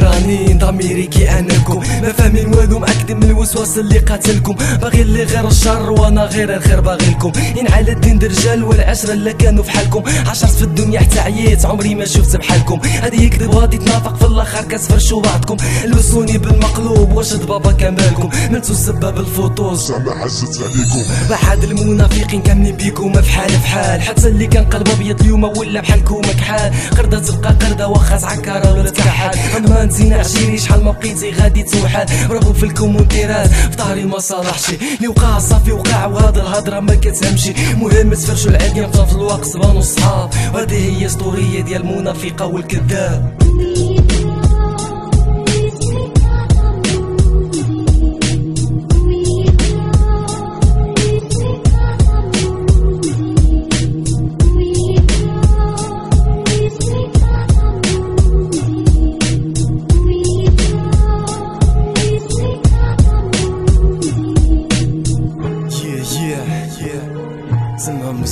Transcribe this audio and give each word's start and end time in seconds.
سنين 0.00 0.58
ضميري 0.58 1.06
كي 1.06 1.30
انكم 1.30 1.78
ما 2.02 2.12
فاهمين 2.12 2.54
والو 2.54 2.78
مأكد 2.78 3.12
من 3.12 3.22
الوسواس 3.22 3.78
اللي 3.78 3.98
قاتلكم. 3.98 4.56
باغي 4.80 5.02
اللي 5.02 5.24
غير 5.24 5.48
الشر 5.48 5.90
وأنا 5.90 6.24
غير 6.24 6.54
الخير 6.54 6.80
باغي 6.80 7.10
لكم. 7.10 7.32
إن 7.60 7.72
على 7.72 7.92
الدين 7.92 8.18
درجال 8.18 8.64
والعشرة 8.64 9.12
اللي 9.12 9.32
كانوا 9.32 9.64
في 9.64 9.70
حالكم. 9.70 10.02
عشرت 10.26 10.50
في 10.50 10.62
الدنيا 10.62 11.00
حتى 11.00 11.20
عييت 11.20 11.66
عمري 11.66 11.94
ما 11.94 12.04
شفت 12.04 12.36
بحالكم. 12.36 12.80
هادي 13.02 13.24
يكذب 13.24 13.54
وهادي 13.54 13.78
تنافق 13.78 14.16
في 14.16 14.26
الآخر 14.26 14.62
كتفرشوا 14.62 15.22
بعضكم 15.22 15.56
لبسوني 15.84 16.38
بالمقلوب 16.38 17.12
واش 17.12 17.32
بابا 17.32 17.72
كمالكم. 17.72 18.30
ملتو 18.50 18.72
السبب 18.72 19.18
الفوتوز 19.18 19.88
زعما 19.88 20.24
حسيت 20.24 20.56
عليكم. 20.62 21.02
بعد 21.30 21.64
المنافقين 21.64 22.42
كاملين 22.42 22.76
بيكم 22.76 23.12
بحال 23.12 23.50
بحال 23.52 24.02
حتى 24.02 24.28
اللي 24.28 24.46
كان 24.46 24.64
قلبه 24.64 24.92
ابيض 24.92 25.20
اليوم 25.20 25.44
ولا 25.44 25.80
بحالكم 25.80 26.20
كحال 26.20 26.72
قردة 26.98 27.18
تبقى 27.18 27.52
قردة 27.52 27.88
واخا 27.88 28.16
تعكر 28.16 28.72
ولا 28.72 28.90
تكحال 28.90 29.38
أما 29.56 29.85
نزينا 29.86 30.16
عشيري 30.16 30.58
شحال 30.58 30.84
ما 30.84 30.90
بقيتي 30.90 31.30
غادي 31.30 31.62
توحال 31.62 32.06
ربو 32.30 32.52
في 32.52 32.62
الكومونتيرات 32.62 33.48
في 33.48 33.76
ظهري 33.76 34.04
ما 34.04 34.18
صالحش 34.18 34.70
اللي 34.96 35.08
وقع 35.08 35.38
صافي 35.38 35.72
وقع 35.72 36.06
وهاد 36.06 36.38
الهضرة 36.38 36.80
ما 36.80 36.94
كتهمشي 36.94 37.52
مهم 37.76 38.14
تفرشوا 38.14 38.50
العادي 38.50 38.86
في 39.06 39.12
الوقت 39.12 39.56
بانو 39.56 39.80
صحاب 39.80 40.30
وهذه 40.54 41.00
هي 41.00 41.06
اسطورية 41.06 41.60
ديال 41.60 41.82
المنافقة 41.82 42.46
والكذاب. 42.46 43.36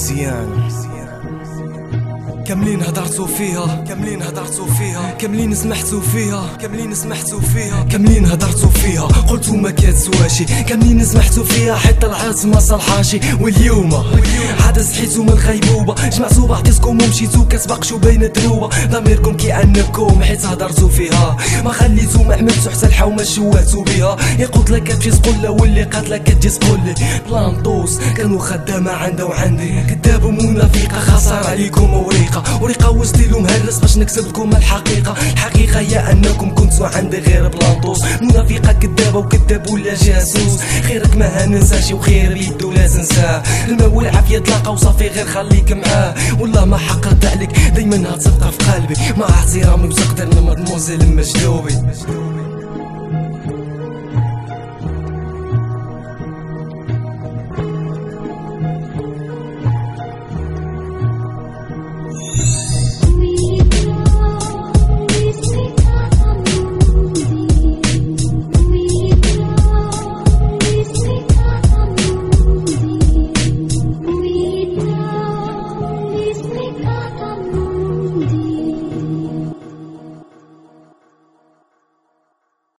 زعما 0.04 0.44
مزيان 0.44 0.83
كاملين 2.44 2.82
هدرتو 2.82 3.26
فيها. 3.26 3.84
كاملين 3.88 4.22
هدرتو 4.22 4.66
فيها. 4.66 5.10
كاملين 5.18 5.54
سمحتو 5.54 6.00
فيها. 6.00 6.56
كاملين 6.60 6.94
سمحتو 6.94 7.40
فيها. 7.40 7.84
كاملين 7.90 8.26
هدرتو 8.26 8.68
فيها. 8.68 9.02
قلتو 9.02 9.56
ما 9.56 9.70
كتسواشي 9.70 10.44
كاملين 10.44 11.04
سمحتو 11.04 11.44
فيها. 11.44 11.76
حتى 11.76 12.06
العاد 12.06 12.46
ما 12.46 12.60
صلحاشي. 12.60 13.20
واليوم 13.40 14.04
عاد 14.60 14.80
صحيتو 14.80 15.22
من 15.22 15.28
الخيبوبة 15.28 16.08
جمعتو 16.08 16.46
بعضياتكم 16.46 17.02
ومشيتو 17.02 17.44
كتبقشو 17.44 17.98
بين 17.98 18.22
الدروبة. 18.22 18.68
ضميركم 18.90 19.36
كيعنبكم 19.36 20.22
حيت 20.22 20.46
هدرتو 20.46 20.88
فيها. 20.88 21.36
ما 21.64 21.72
خليتو 21.72 22.22
ما 22.22 22.34
عملتو 22.34 22.70
حتى 22.70 22.86
الحومة 22.86 23.22
شواتو 23.22 23.82
بها. 23.82 24.16
يقول 24.38 24.64
لك 24.68 24.84
كتمشي 24.84 25.10
تقول 25.10 25.48
واللي 25.48 25.82
قاتلك 25.82 26.22
كتجي 26.22 26.50
تقول 26.50 26.80
لي 26.84 26.94
بلانطوس 27.28 27.98
كانوا 28.16 28.40
خدامة 28.40 28.92
عنده 28.92 29.26
وعندي. 29.26 29.82
كذاب 29.82 30.24
ومنافقة 30.24 31.00
خسارة 31.00 31.46
عليكم 31.46 31.94
وريقة 32.34 32.62
وريقة 32.62 32.90
وستيلو 32.90 33.40
مهرس 33.40 33.78
باش 33.78 33.96
نكسب 33.96 34.28
لكم 34.28 34.56
الحقيقة. 34.56 35.14
الحقيقة 35.32 35.80
هي 35.80 36.12
أنكم 36.12 36.54
كنتوا 36.54 36.86
عندي 36.86 37.18
غير 37.18 37.48
بلانطوس 37.48 38.04
منافقة 38.22 38.72
كذابة 38.72 39.18
وكذاب 39.18 39.70
ولا 39.70 39.94
جاسوس. 39.94 40.60
خيرك 40.60 41.16
ما 41.16 41.26
هننساش 41.44 41.92
وخير 41.92 42.32
بيدو 42.34 42.72
لا 42.72 42.86
تنساه 42.88 43.42
الماء 43.68 43.88
والعافية 43.88 44.38
تلاقى 44.38 44.72
وصافي 44.72 45.08
غير 45.08 45.26
خليك 45.26 45.72
معاه. 45.72 46.14
والله 46.40 46.64
ما 46.64 46.76
حقدت 46.76 47.24
عليك 47.26 47.50
دايما 47.74 47.96
هتبقى 48.14 48.52
في 48.52 48.70
قلبي. 48.72 48.94
مع 49.16 49.28
احترامي 49.28 49.88
وتقدر 49.88 50.42
مدموزيل 50.42 51.16
مجدوبي 51.16 51.74